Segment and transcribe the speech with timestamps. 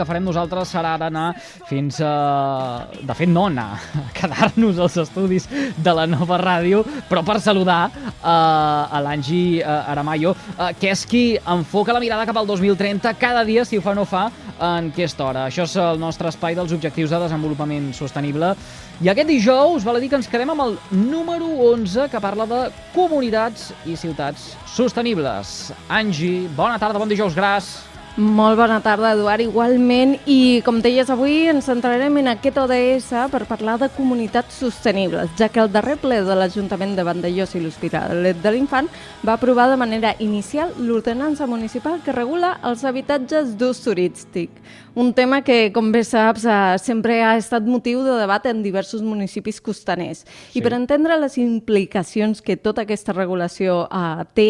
[0.00, 1.28] que farem nosaltres serà anar
[1.68, 2.86] fins a...
[3.04, 3.76] De fet, no anar,
[4.16, 10.32] quedar-nos als estudis de la nova ràdio, però per saludar uh, a l'Angi uh, Aramayo,
[10.32, 13.92] uh, que és qui enfoca la mirada cap al 2030 cada dia, si ho fa
[13.92, 14.28] o no fa,
[14.60, 15.46] en aquesta hora.
[15.48, 18.54] Això és el nostre espai dels objectius de desenvolupament sostenible.
[19.00, 22.48] I aquest dijous, val a dir que ens quedem amb el número 11, que parla
[22.48, 22.62] de
[22.96, 25.70] comunitats i ciutats sostenibles.
[25.88, 27.89] Angi, bona tarda, bon dijous, gràcies.
[28.16, 29.44] Molt bona tarda, Eduard.
[29.44, 35.30] Igualment, i com deies, avui ens centrarem en aquest ODS per parlar de comunitats sostenibles,
[35.38, 38.90] ja que el darrer ple de l'Ajuntament de Vandellós i l'Hospitalet de l'Infant
[39.22, 44.58] va aprovar de manera inicial l'ordenança municipal que regula els habitatges d'ús turístic.
[44.94, 49.02] Un tema que, com bé saps, eh, sempre ha estat motiu de debat en diversos
[49.06, 50.24] municipis costaners.
[50.50, 50.58] Sí.
[50.58, 54.48] I per entendre les implicacions que tota aquesta regulació eh, té,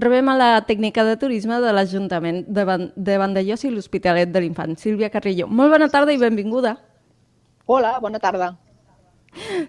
[0.00, 4.42] rebem a la tècnica de turisme de l'Ajuntament de, Van de Vandellós i l'Hospitalet de
[4.44, 5.48] l'Infant, Sílvia Carrillo.
[5.50, 6.76] Molt bona tarda i benvinguda.
[7.66, 8.52] Hola, bona tarda.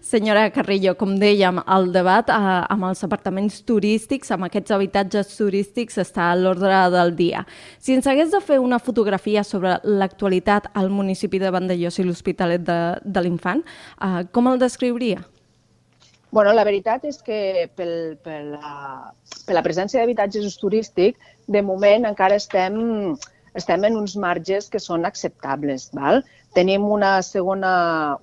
[0.04, 2.38] Senyora Carrillo, com dèiem, el debat eh,
[2.74, 7.46] amb els apartaments turístics, amb aquests habitatges turístics, està a l'ordre del dia.
[7.80, 12.66] Si ens hagués de fer una fotografia sobre l'actualitat al municipi de Vandellós i l'Hospitalet
[12.68, 15.24] de, de l'Infant, eh, com el descriuria?
[16.34, 18.70] Bueno, la veritat és que pel, per, la,
[19.46, 22.80] per la presència d'habitatges turístics, de moment encara estem,
[23.54, 25.92] estem en uns marges que són acceptables.
[25.94, 26.24] Val?
[26.58, 27.76] Tenim una segona,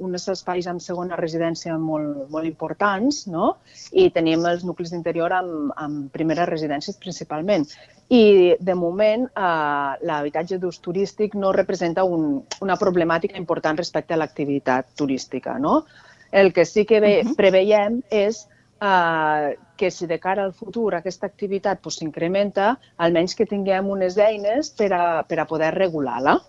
[0.02, 3.52] uns espais amb segona residència molt, molt importants no?
[3.94, 7.70] i tenim els nuclis d'interior amb, amb primeres residències principalment.
[8.10, 8.22] I,
[8.58, 14.96] de moment, eh, l'habitatge d'ús turístic no representa un, una problemàtica important respecte a l'activitat
[14.98, 15.60] turística.
[15.62, 15.84] No?
[16.30, 17.36] El que sí que ve, uh -huh.
[17.36, 18.48] preveiem és
[18.80, 24.16] eh, que si de cara al futur aquesta activitat s'incrementa, pues, almenys que tinguem unes
[24.18, 26.40] eines per a, per a poder regular-la.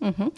[0.00, 0.32] Uh -huh.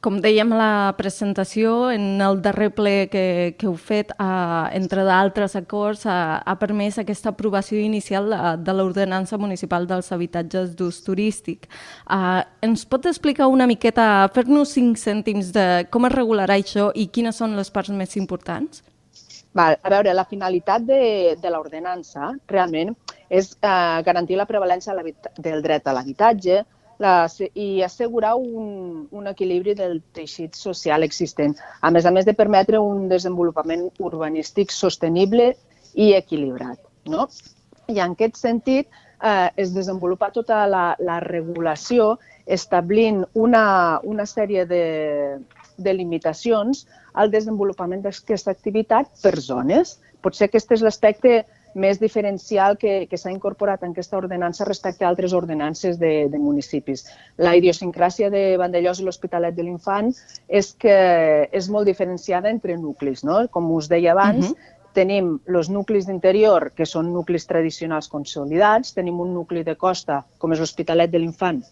[0.00, 5.54] Com dèiem la presentació, en el darrer ple que, que heu fet, uh, entre d'altres
[5.54, 11.68] acords, uh, ha permès aquesta aprovació inicial de, de l'ordenança municipal dels habitatges d'ús turístic.
[12.10, 17.06] Uh, ens pot explicar una miqueta, fer-nos cinc cèntims de com es regularà això i
[17.06, 18.82] quines són les parts més importants?
[19.54, 22.96] Val, a veure, la finalitat de, de l'ordenança realment
[23.28, 24.94] és uh, garantir la prevalència
[25.38, 26.64] del dret a l'habitatge,
[27.02, 32.34] la, i assegurar un, un equilibri del teixit social existent, a més a més de
[32.38, 35.52] permetre un desenvolupament urbanístic sostenible
[35.94, 36.78] i equilibrat.
[37.10, 37.28] No?
[37.90, 38.88] I en aquest sentit
[39.22, 43.64] eh, es desenvolupa tota la, la regulació establint una,
[44.02, 44.84] una sèrie de,
[45.76, 49.98] de limitacions al desenvolupament d'aquesta activitat per zones.
[50.22, 51.42] Potser aquest és l'aspecte
[51.74, 56.38] més diferencial que, que s'ha incorporat en aquesta ordenança respecte a altres ordenances de, de
[56.38, 57.06] municipis.
[57.38, 60.12] La idiosincràsia de Vandellós i l'Hospitalet de l'Infant
[60.48, 60.96] és que
[61.50, 63.24] és molt diferenciada entre nuclis.
[63.24, 63.40] No?
[63.50, 64.78] Com us deia abans, uh -huh.
[64.92, 70.52] tenim els nuclis d'interior, que són nuclis tradicionals consolidats, tenim un nucli de costa, com
[70.52, 71.62] és l'Hospitalet de l'Infant,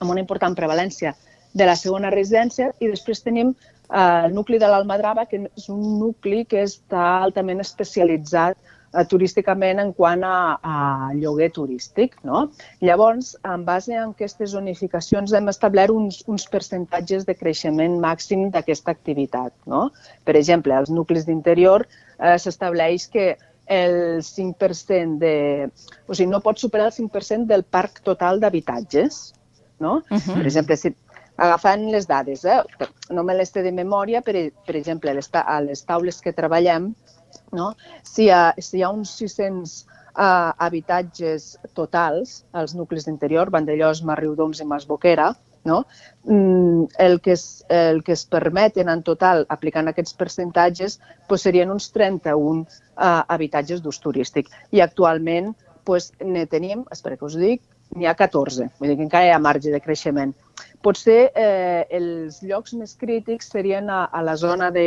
[0.00, 1.14] amb una important prevalència
[1.54, 3.54] de la segona residència, i després tenim
[3.90, 8.56] eh, el nucli de l'Almadrava, que és un nucli que està altament especialitzat
[9.04, 10.76] turísticament en quant a, a
[11.14, 12.16] lloguer turístic.
[12.24, 12.46] No?
[12.80, 18.94] Llavors, en base a aquestes zonificacions hem establert uns, uns percentatges de creixement màxim d'aquesta
[18.96, 19.52] activitat.
[19.66, 19.90] No?
[20.24, 23.36] Per exemple, als nuclis d'interior eh, s'estableix que
[23.66, 25.70] el 5% de...
[26.06, 29.34] O sigui, no pot superar el 5% del parc total d'habitatges.
[29.78, 30.02] No?
[30.08, 30.38] Uh -huh.
[30.38, 30.94] Per exemple, si,
[31.36, 32.62] agafant les dades, eh?
[33.10, 34.34] no me les té de memòria, per,
[34.66, 36.94] per exemple, a les taules que treballem,
[37.52, 37.74] no?
[38.02, 43.50] Si, hi ha, si hi ha uns 600 uh, eh, habitatges totals als nuclis d'interior,
[43.52, 45.32] Vandellós, Marriudoms i Masboquera,
[45.66, 45.84] no?
[46.24, 51.70] Mm, el, que es, el que es permeten en total, aplicant aquests percentatges, pues serien
[51.74, 54.48] uns 31 uh, eh, habitatges d'ús turístic.
[54.72, 55.52] I actualment
[55.84, 57.62] pues, ne tenim, espera que us dic,
[57.94, 60.34] n'hi ha 14, vull dir que encara hi ha marge de creixement.
[60.82, 64.86] Potser eh, els llocs més crítics serien a, a la zona de,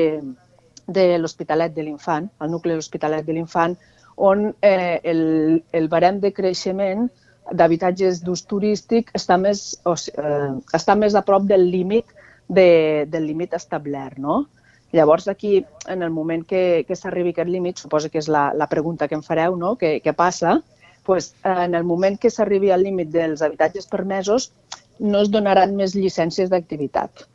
[0.89, 3.77] de l'Hospitalet de l'Infant, el nucli de l'Hospitalet de l'Infant,
[4.19, 7.07] on eh, el, el barem de creixement
[7.55, 12.11] d'habitatges d'ús turístic està més, o, eh, està més a prop del límit
[12.47, 14.19] de, del límit establert.
[14.19, 14.43] No?
[14.91, 18.67] Llavors, aquí, en el moment que, que s'arribi aquest límit, suposo que és la, la
[18.69, 19.75] pregunta que em fareu, no?
[19.79, 20.59] què, què passa?
[21.05, 24.51] Pues, en el moment que s'arribi al límit dels habitatges permesos,
[24.99, 27.25] no es donaran més llicències d'activitat.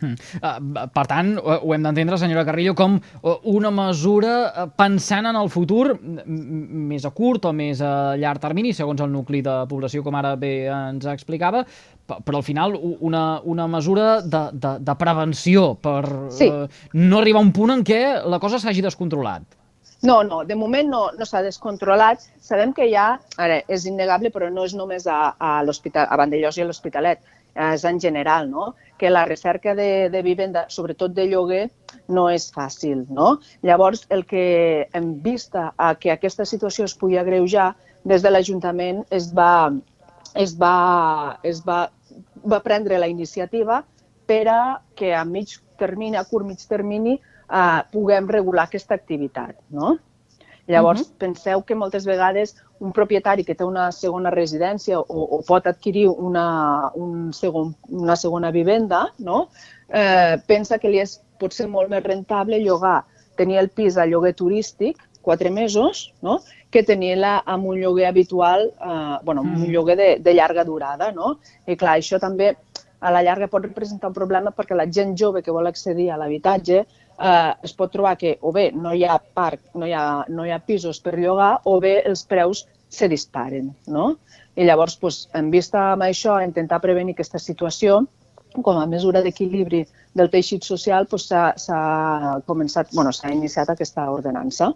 [0.00, 0.14] Mm.
[0.40, 2.98] Uh, per tant, ho hem d'entendre, senyora Carrillo, com
[3.52, 9.00] una mesura pensant en el futur més a curt o més a llarg termini, segons
[9.04, 11.64] el nucli de població, com ara bé ens explicava,
[12.24, 16.02] però al final una, una mesura de, de, de prevenció per
[16.34, 16.50] sí.
[16.50, 16.66] uh,
[16.98, 19.46] no arribar a un punt en què la cosa s'hagi descontrolat.
[20.02, 22.22] No, no, de moment no, no s'ha descontrolat.
[22.40, 26.56] Sabem que ja, ara, és innegable, però no és només a, a l'Hospital, a Vandellós
[26.56, 27.20] i a l'Hospitalet,
[27.54, 28.74] és en general, no?
[28.98, 31.70] que la recerca de, de vivenda, sobretot de lloguer,
[32.08, 33.06] no és fàcil.
[33.08, 33.38] No?
[33.62, 37.74] Llavors, el que hem vist a que aquesta situació es pugui agreujar,
[38.04, 39.70] des de l'Ajuntament es va,
[40.34, 41.80] es va, es va,
[42.44, 43.82] va prendre la iniciativa
[44.26, 44.60] per a
[44.96, 47.18] que a mig termini, a curt mig termini,
[47.50, 49.56] eh, puguem regular aquesta activitat.
[49.68, 49.96] No?
[50.70, 51.18] Llavors, uh -huh.
[51.18, 55.04] penseu que moltes vegades un propietari que té una segona residència o,
[55.36, 59.48] o pot adquirir una, un segon, una segona vivenda, no?
[59.88, 63.04] eh, pensa que li és potser molt més rentable llogar,
[63.36, 66.40] tenir el pis a lloguer turístic quatre mesos, no?
[66.70, 69.70] que tenir-la amb un lloguer habitual, eh, bueno, un mm.
[69.70, 71.12] lloguer de, de llarga durada.
[71.12, 71.38] No?
[71.66, 72.54] I clar, això també
[73.00, 76.18] a la llarga pot representar un problema perquè la gent jove que vol accedir a
[76.20, 76.80] l'habitatge
[77.20, 80.46] eh, es pot trobar que o bé no hi ha parc, no hi ha, no
[80.46, 83.70] hi ha pisos per llogar, o bé els preus se disparen.
[83.86, 84.16] No?
[84.56, 88.00] I llavors, doncs, en vista amb això, intentar prevenir aquesta situació,
[88.50, 89.84] com a mesura d'equilibri
[90.18, 94.72] del teixit social, s'ha començat, bueno, s'ha iniciat aquesta ordenança.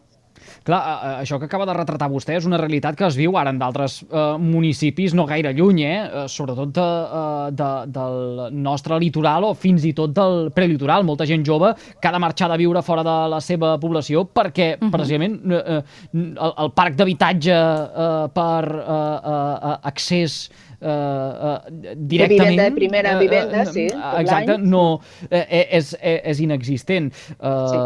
[0.64, 0.81] Clar,
[1.20, 4.00] això que acaba de retratar vostè és una realitat que es viu ara en d'altres
[4.05, 5.99] eh, municipis no gaire lluny, eh?
[6.05, 6.88] eh sobretot de,
[7.20, 11.05] eh, de, del nostre litoral o fins i tot del prelitoral.
[11.05, 14.75] Molta gent jove que ha de marxar de viure fora de la seva població perquè,
[14.75, 14.88] uh mhm.
[14.88, 14.93] -huh.
[14.96, 15.82] precisament, eh,
[16.14, 20.50] el, el parc d'habitatge eh, per eh, eh, accés
[20.84, 22.58] uh, uh, directament...
[22.60, 23.86] De primera uh, vivenda, uh, sí.
[24.20, 24.84] Exacte, no,
[25.31, 27.10] eh, és, és inexistent.
[27.38, 27.78] Uh, sí.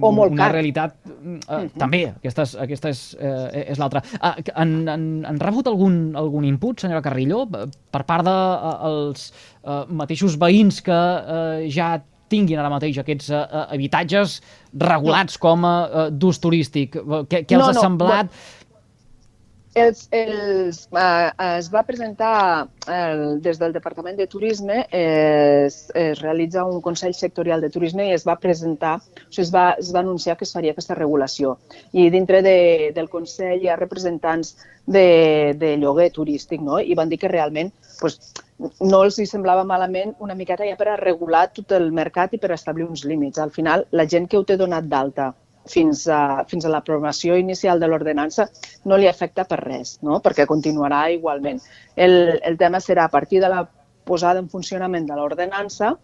[0.00, 0.52] O molt una car.
[0.56, 0.96] realitat...
[1.04, 1.68] Uh, uh -huh.
[1.78, 4.02] També, aquesta és, aquesta és, uh, és l'altra.
[4.20, 7.46] Uh, han, han, han rebut algun, algun input, senyora Carrillo,
[7.90, 12.02] per part dels de, uh, mateixos veïns que uh, ja
[12.32, 13.28] tinguin ara mateix aquests
[13.68, 14.40] habitatges
[14.72, 16.96] regulats com a d'ús turístic?
[17.28, 18.26] Què, què els no, ha semblat?
[18.26, 18.61] No,
[19.74, 26.64] els, els, eh, es va presentar el, des del Departament de Turisme, es, es realitza
[26.64, 30.00] un Consell Sectorial de Turisme i es va presentar, o sigui, es, va, es va
[30.00, 31.56] anunciar que es faria aquesta regulació.
[31.92, 32.56] I dintre de,
[32.94, 36.80] del Consell hi ha representants de, de lloguer turístic no?
[36.80, 37.70] i van dir que realment
[38.00, 38.18] pues,
[38.80, 42.42] no els hi semblava malament una miqueta ja per a regular tot el mercat i
[42.42, 43.38] per establir uns límits.
[43.38, 45.32] Al final, la gent que ho té donat d'alta
[45.68, 48.48] fins a, fins a l'aprovació inicial de l'ordenança
[48.84, 50.20] no li afecta per res, no?
[50.20, 51.60] perquè continuarà igualment.
[51.96, 53.62] El, el tema serà a partir de la
[54.04, 55.94] posada en funcionament de l'ordenança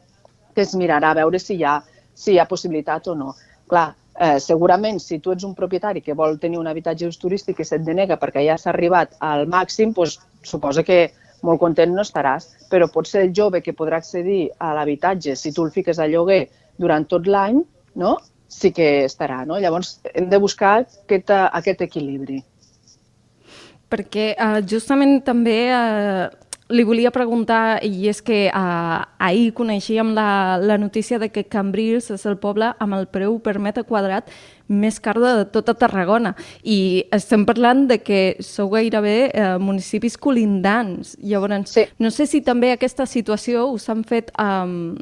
[0.54, 1.78] que es mirarà a veure si hi ha,
[2.14, 3.34] si hi ha possibilitat o no.
[3.68, 3.88] Clar,
[4.18, 7.86] eh, segurament si tu ets un propietari que vol tenir un habitatge turístic i se't
[7.86, 11.08] denega perquè ja s'ha arribat al màxim, doncs, suposa que
[11.42, 15.52] molt content no estaràs, però pot ser el jove que podrà accedir a l'habitatge si
[15.54, 17.62] tu el fiques a lloguer durant tot l'any,
[17.94, 18.16] no?
[18.48, 19.44] Sí que estarà.
[19.46, 19.60] No?
[19.60, 22.42] Llavors, hem de buscar aquest, aquest equilibri.
[23.88, 26.26] Perquè uh, justament també uh,
[26.68, 32.10] li volia preguntar, i és que uh, ahir coneixíem la, la notícia de que Cambrils
[32.12, 34.28] és el poble amb el preu per metre quadrat
[34.68, 36.34] més car de tota Tarragona.
[36.60, 41.16] I estem parlant de que sou gairebé uh, municipis colindants.
[41.24, 41.86] Llavors, sí.
[41.98, 44.92] no sé si també aquesta situació us han fet um,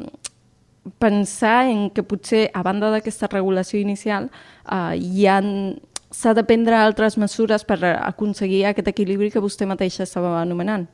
[0.98, 4.30] pensar en que potser, a banda d'aquesta regulació inicial,
[4.70, 5.50] eh, hi han
[6.10, 10.86] s'ha de prendre altres mesures per aconseguir aquest equilibri que vostè mateixa estava anomenant.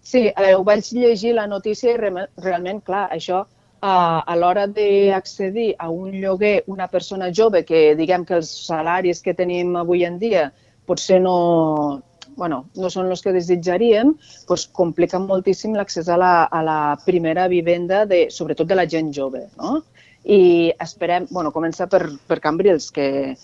[0.00, 2.10] Sí, eh, ho vaig llegir la notícia i re
[2.40, 3.86] realment, clar, això eh,
[4.32, 9.34] a l'hora d'accedir a un lloguer, una persona jove que diguem que els salaris que
[9.34, 10.48] tenim avui en dia
[10.86, 12.00] potser no,
[12.36, 14.14] bueno, no són els que desitjaríem,
[14.48, 19.12] doncs compliquen moltíssim l'accés a, la, a la primera vivenda, de, sobretot de la gent
[19.14, 19.46] jove.
[19.58, 19.82] No?
[20.24, 23.36] I esperem, bueno, comença per, per Cambrils, que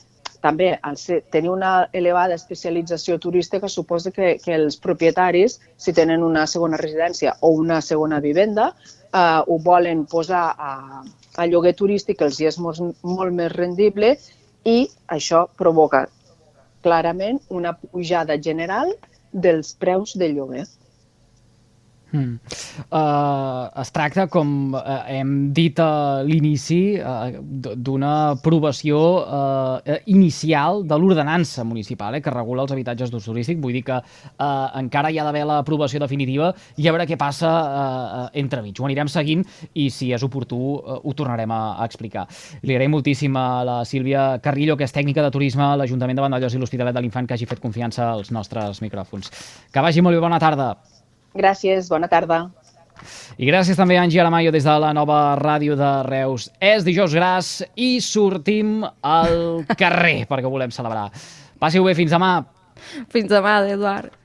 [0.44, 6.22] també al ser, tenir una elevada especialització turística suposa que, que els propietaris, si tenen
[6.22, 8.72] una segona residència o una segona vivenda,
[9.08, 10.74] eh, ho volen posar a,
[11.36, 14.14] a lloguer turístic, els hi és molt, molt més rendible
[14.68, 14.84] i
[15.16, 16.04] això provoca
[16.84, 18.92] clarament una pujada general
[19.46, 20.66] dels preus de lloguer.
[22.14, 22.38] Mm.
[22.94, 27.40] Uh, es tracta, com uh, hem dit a l'inici, uh,
[27.74, 33.58] d'una aprovació uh, inicial de l'ordenança municipal eh, que regula els habitatges d'ús turístic.
[33.62, 34.46] Vull dir que uh,
[34.78, 38.78] encara hi ha d'haver l'aprovació definitiva i a veure què passa uh, entremig.
[38.78, 39.42] Ho anirem seguint
[39.72, 42.28] i, si és oportú, uh, ho tornarem a, a explicar.
[42.62, 46.28] Li agraïm moltíssim a la Sílvia Carrillo, que és tècnica de turisme a l'Ajuntament de
[46.28, 49.34] Vandellós i l'Hospitalet de l'Infant, que hagi fet confiança als nostres micròfons.
[49.74, 50.76] Que vagi molt bé, bona tarda.
[51.34, 52.44] Gràcies, bona tarda.
[53.36, 56.46] I gràcies també a Angie Aramayo des de la nova ràdio de Reus.
[56.62, 61.08] És dijous gras i sortim al carrer perquè volem celebrar.
[61.58, 62.36] Passi-ho bé, fins demà.
[63.10, 64.14] Fins demà, Eduard.